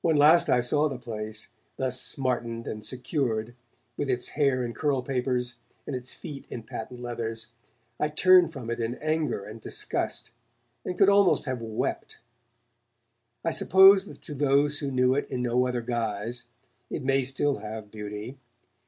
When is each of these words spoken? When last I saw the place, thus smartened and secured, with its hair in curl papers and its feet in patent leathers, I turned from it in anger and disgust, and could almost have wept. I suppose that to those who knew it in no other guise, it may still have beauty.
When 0.00 0.16
last 0.16 0.48
I 0.50 0.58
saw 0.60 0.88
the 0.88 0.98
place, 0.98 1.46
thus 1.76 2.00
smartened 2.00 2.66
and 2.66 2.84
secured, 2.84 3.54
with 3.96 4.10
its 4.10 4.30
hair 4.30 4.64
in 4.64 4.74
curl 4.74 5.02
papers 5.02 5.60
and 5.86 5.94
its 5.94 6.12
feet 6.12 6.46
in 6.50 6.64
patent 6.64 6.98
leathers, 6.98 7.46
I 8.00 8.08
turned 8.08 8.52
from 8.52 8.70
it 8.70 8.80
in 8.80 8.96
anger 8.96 9.44
and 9.44 9.60
disgust, 9.60 10.32
and 10.84 10.98
could 10.98 11.08
almost 11.08 11.44
have 11.44 11.62
wept. 11.62 12.18
I 13.44 13.52
suppose 13.52 14.04
that 14.06 14.16
to 14.22 14.34
those 14.34 14.80
who 14.80 14.90
knew 14.90 15.14
it 15.14 15.30
in 15.30 15.42
no 15.42 15.68
other 15.68 15.80
guise, 15.80 16.46
it 16.90 17.04
may 17.04 17.22
still 17.22 17.58
have 17.58 17.92
beauty. 17.92 18.40